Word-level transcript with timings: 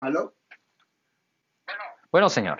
¿Aló? 0.00 0.34
Bueno, 1.66 1.82
Bueno, 2.10 2.28
señor. 2.28 2.58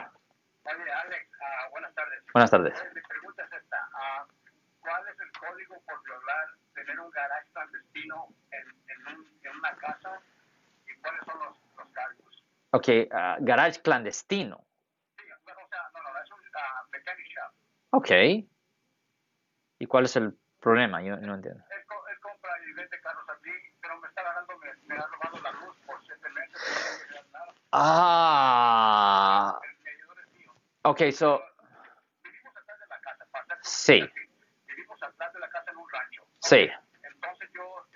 oye, 0.65 0.93
Alex, 0.93 1.31
ah, 1.41 1.69
buenas 1.71 1.95
tardes. 1.95 2.25
Buenas 2.33 2.51
tardes. 2.51 2.79
Eh, 2.81 2.91
Mi 2.95 3.01
pregunta 3.03 3.45
es 3.45 3.53
esta. 3.53 3.89
ah, 3.95 4.27
¿Cuál 4.81 5.07
es 5.09 5.21
el 5.21 5.33
código 5.33 5.81
por 5.87 6.03
violar, 6.05 6.47
tener 6.75 6.99
un 7.01 7.11
garage 7.11 7.51
clandestino 7.53 8.29
en, 8.51 8.69
en, 8.89 9.07
un- 9.17 9.41
en 9.43 9.57
una 9.57 9.77
casa? 9.77 10.21
¿Y 10.87 11.01
cuáles 11.01 11.25
son 11.27 11.39
los, 11.39 11.57
los 11.77 11.89
cargos? 11.93 12.45
Ok, 12.73 12.89
ah, 13.13 13.37
garage 13.41 13.81
clandestino. 13.83 14.65
Sí, 15.19 15.25
bueno, 15.45 15.61
o 15.65 15.69
sea, 15.69 15.91
no, 15.95 16.03
no, 16.13 16.19
es 16.23 16.31
un 16.33 16.39
mechanic 16.93 17.27
shop. 17.27 17.53
Ok. 17.91 18.11
¿Y 19.81 19.87
cuál 19.87 20.05
es 20.07 20.17
el 20.17 20.37
problema? 20.61 21.01
Yo 21.03 21.17
no 21.17 21.35
entiendo. 21.35 21.65
Él, 21.71 21.79
él 21.79 22.21
compra 22.21 22.51
y 22.67 22.73
vende 22.73 23.01
carros 23.01 23.25
aquí, 23.31 23.51
pero 23.81 23.97
me 24.01 24.09
está 24.09 24.21
agarrando, 24.23 24.59
me, 24.59 24.75
me 24.87 24.95
ha 24.97 25.07
robado 25.07 25.41
la 25.41 25.53
luz 25.53 25.77
por 25.87 26.05
siete 26.05 26.29
meses. 26.31 26.53
No 26.53 26.99
me 26.99 27.07
quiere 27.07 27.15
dar 27.15 27.27
nada. 27.31 27.55
Ah. 27.73 29.59
Ok, 30.83 31.11
so. 31.13 31.43
Vivimos 32.25 32.57
atrás 32.57 32.79
de 32.81 32.87
la 32.89 33.01
casa. 33.01 33.27
Sí. 33.63 34.11
Vivimos 34.67 35.03
atrás 35.03 35.33
de 35.35 35.41
la 35.41 35.51
casa 35.51 35.71
en 35.71 35.77
un 35.77 35.89
rancho. 35.91 36.23
Sí. 36.41 36.71
Entonces 37.03 37.51
yo, 37.53 37.87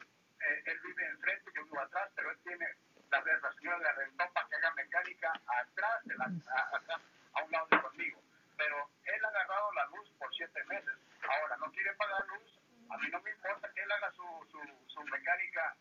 eh, 0.41 0.63
él 0.67 0.79
vive 0.85 1.07
enfrente, 1.07 1.51
yo 1.57 1.65
vivo 1.65 1.81
atrás, 1.81 2.11
pero 2.15 2.31
él 2.31 2.39
tiene, 2.45 2.67
la, 3.11 3.21
la 3.21 3.53
señora 3.55 3.79
le 3.79 3.93
rentó 3.93 4.25
para 4.35 4.47
que 4.49 4.57
haga 4.57 4.75
mecánica 4.75 5.33
atrás, 5.47 6.05
de 6.05 6.17
la, 6.17 6.25
a, 6.25 6.77
acá, 6.77 7.01
a 7.33 7.43
un 7.43 7.51
lado 7.51 7.67
de 7.71 7.81
conmigo. 7.81 8.21
Pero 8.59 8.91
él 9.05 9.25
ha 9.25 9.29
agarrado 9.29 9.73
la 9.73 9.87
luz 9.87 10.11
por 10.19 10.35
siete 10.35 10.63
meses. 10.65 10.99
Ahora, 11.23 11.57
no 11.57 11.73
quiere 11.73 11.95
pagar 11.95 12.27
luz. 12.27 12.59
A 12.91 12.99
mí 12.99 13.09
no 13.11 13.23
me 13.23 13.31
importa 13.31 13.73
que 13.73 13.83
él 13.83 13.91
haga 13.91 14.13
su, 14.13 14.23
su, 14.51 14.59
su 14.89 15.03
mecánica 15.05 15.75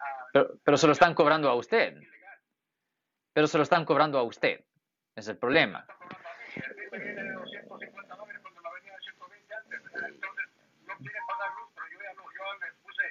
ah, 0.00 0.26
Pero, 0.32 0.50
pero 0.64 0.76
se 0.76 0.86
lo 0.88 0.92
están 0.94 1.14
cobrando 1.14 1.48
a 1.48 1.54
usted. 1.54 2.02
Pero 3.36 3.46
se 3.48 3.58
lo 3.58 3.64
están 3.64 3.84
cobrando 3.84 4.18
a 4.18 4.22
usted. 4.22 4.64
Es 5.14 5.28
el 5.28 5.36
problema. 5.36 5.80
Está 5.80 5.94
cobrando 5.98 6.24
a 6.24 6.30
mí. 6.30 6.62
El 6.64 6.74
bill 6.74 7.04
viene 7.04 7.22
de 7.22 7.32
250 7.34 8.16
dólares 8.16 8.40
cuando 8.40 8.62
la 8.62 8.70
venía 8.72 8.92
de 8.94 9.00
120 9.02 9.54
antes. 9.54 9.80
Entonces, 9.84 10.46
no 10.86 10.96
quiere 10.96 11.18
pagar 11.28 11.50
luz, 11.52 11.68
pero 11.74 11.86
yo 11.92 11.98
ya 12.00 12.14
no, 12.16 12.22
yo 12.32 12.44
le 12.64 12.72
puse 12.80 13.04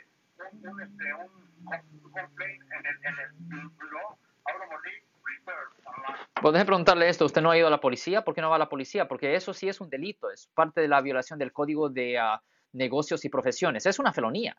un, 0.49 0.67
un, 0.67 0.81
un, 1.21 2.05
un 2.05 2.11
complaint 2.11 2.63
en 2.73 2.85
el, 2.87 2.95
en 3.05 3.15
el 3.21 3.69
blog 3.77 4.17
Automobile 4.45 5.03
Repair 5.23 5.57
online. 5.85 6.25
Pues 6.41 6.65
preguntarle 6.65 7.07
esto. 7.07 7.25
¿Usted 7.25 7.43
no 7.43 7.51
ha 7.51 7.57
ido 7.59 7.67
a 7.67 7.69
la 7.69 7.79
policía? 7.79 8.23
¿Por 8.23 8.33
qué 8.33 8.41
no 8.41 8.49
va 8.49 8.55
a 8.55 8.65
la 8.65 8.69
policía? 8.69 9.07
Porque 9.07 9.35
eso 9.35 9.53
sí 9.53 9.69
es 9.69 9.79
un 9.79 9.91
delito. 9.91 10.31
Es 10.31 10.47
parte 10.55 10.81
de 10.81 10.87
la 10.87 11.01
violación 11.01 11.37
del 11.37 11.53
Código 11.53 11.87
de 11.89 12.17
ah, 12.17 12.41
Negocios 12.71 13.23
y 13.25 13.29
Profesiones. 13.29 13.85
Es 13.85 13.99
una 13.99 14.11
felonía. 14.11 14.57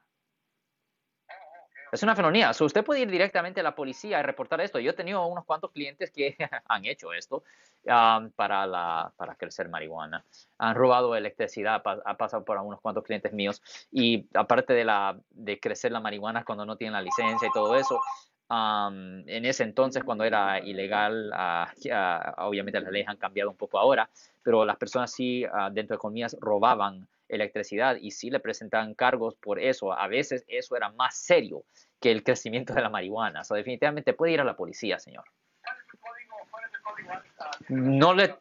Es 1.93 2.03
una 2.03 2.17
felonía. 2.17 2.53
So, 2.53 2.65
usted 2.65 2.85
puede 2.85 3.01
ir 3.01 3.11
directamente 3.11 3.61
a 3.61 3.63
la 3.63 3.75
policía 3.75 4.21
y 4.21 4.23
reportar 4.23 4.61
esto. 4.61 4.79
Yo 4.79 4.91
he 4.91 4.95
tenido 4.95 5.25
unos 5.27 5.45
cuantos 5.45 5.71
clientes 5.73 6.11
que 6.11 6.37
han 6.69 6.85
hecho 6.85 7.13
esto 7.13 7.43
para, 7.85 9.13
para 9.17 9.35
crecer 9.37 9.69
marihuana. 9.69 10.25
Han 10.59 10.75
robado 10.75 11.15
electricidad, 11.15 11.83
ha 11.85 12.17
pasado 12.17 12.45
por 12.45 12.59
unos 12.59 12.81
cuantos 12.81 13.05
clientes 13.05 13.33
míos. 13.33 13.63
Y 13.91 14.27
aparte 14.35 14.73
de, 14.73 14.85
la, 14.85 15.19
de 15.31 15.61
crecer 15.61 15.93
la 15.93 16.01
marihuana 16.01 16.45
cuando 16.45 16.67
no 16.67 16.77
tienen 16.77 16.95
la 16.95 17.03
licencia 17.03 17.49
y 17.49 17.53
todo 17.53 17.77
eso, 17.77 18.01
um, 18.49 19.29
en 19.29 19.45
ese 19.45 19.65
entonces, 19.65 20.05
cuando 20.05 20.25
era 20.25 20.59
ilegal, 20.61 21.31
ya, 21.77 22.35
obviamente 22.39 22.81
las 22.81 22.93
leyes 22.93 23.09
han 23.09 23.17
cambiado 23.17 23.51
un 23.51 23.57
poco 23.57 23.79
ahora, 23.79 24.09
pero 24.43 24.65
las 24.65 24.77
personas 24.77 25.13
sí, 25.13 25.45
ah, 25.53 25.71
dentro 25.73 25.97
de 25.97 25.99
comillas, 25.99 26.37
robaban 26.41 27.09
electricidad 27.29 27.97
y 28.01 28.13
sí 28.13 28.31
le 28.31 28.41
presentaban 28.41 28.95
cargos 28.95 29.35
por 29.35 29.59
eso. 29.59 29.93
A 29.93 30.07
veces 30.07 30.45
eso 30.47 30.77
era 30.77 30.91
más 30.91 31.17
serio 31.17 31.65
que 32.01 32.13
el 32.13 32.23
crecimiento 32.23 32.73
de 32.75 32.83
la 32.83 32.89
marihuana. 32.89 33.43
So, 33.43 33.55
definitivamente 33.55 34.13
puede 34.13 34.33
ir 34.33 34.41
a 34.41 34.45
la 34.45 34.57
policía, 34.57 34.99
señor. 34.99 35.25
¿Cuál 35.63 35.77
es 35.79 35.93
el 35.93 35.99
código, 35.99 36.37
cuál 36.51 36.65
es 36.65 36.73
el 36.75 36.81
código 36.83 37.13
ah, 37.41 37.51
No 37.69 38.15
le-? 38.15 38.37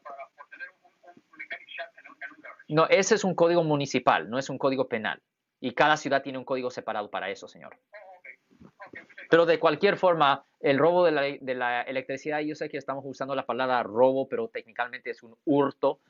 No, 2.68 2.86
ese 2.88 3.14
es 3.14 3.24
un 3.24 3.34
código 3.34 3.62
municipal, 3.62 4.28
no 4.28 4.38
es 4.38 4.50
un 4.50 4.58
código 4.58 4.88
penal. 4.88 5.20
Y 5.60 5.72
cada 5.72 5.96
ciudad 5.96 6.22
tiene 6.22 6.38
un 6.38 6.44
código 6.44 6.70
separado 6.70 7.10
para 7.10 7.30
eso, 7.30 7.48
señor. 7.48 7.76
Oh, 7.92 8.18
ok. 8.18 8.28
Ok, 8.86 8.98
muchas 9.00 9.15
Pero 9.28 9.46
de 9.46 9.58
cualquier 9.58 9.96
forma, 9.96 10.44
el 10.60 10.78
robo 10.78 11.04
de 11.04 11.12
la, 11.12 11.22
de 11.22 11.54
la 11.54 11.82
electricidad, 11.82 12.40
yo 12.40 12.54
sé 12.54 12.68
que 12.68 12.78
estamos 12.78 13.04
usando 13.06 13.34
la 13.34 13.46
palabra 13.46 13.82
robo, 13.82 14.28
pero 14.28 14.48
técnicamente 14.48 15.10
es 15.10 15.22
un 15.22 15.36
hurto. 15.44 16.00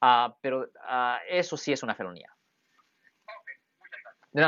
ah, 0.00 0.34
pero 0.40 0.68
ah, 0.86 1.20
eso 1.28 1.56
sí 1.56 1.72
es 1.72 1.82
una 1.82 1.94
felonía. 1.94 2.36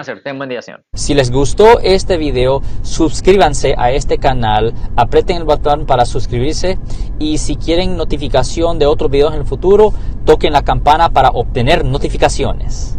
Señor. 0.03 0.21
Ten 0.23 0.37
buen 0.37 0.51
día, 0.51 0.61
señor. 0.61 0.85
Si 0.93 1.15
les 1.15 1.31
gustó 1.31 1.81
este 1.81 2.19
video, 2.19 2.61
suscríbanse 2.83 3.75
a 3.79 3.91
este 3.91 4.19
canal, 4.19 4.75
aprieten 4.97 5.39
el 5.39 5.45
botón 5.45 5.87
para 5.87 6.05
suscribirse 6.05 6.79
y 7.19 7.39
si 7.39 7.57
quieren 7.57 7.97
notificación 7.97 8.79
de 8.79 8.85
otros 8.85 9.11
videos 9.11 9.33
en 9.33 9.41
el 9.41 9.47
futuro, 9.47 9.95
toquen 10.27 10.53
la 10.53 10.63
campana 10.63 11.09
para 11.09 11.31
obtener 11.31 11.87
notificaciones. 11.87 12.99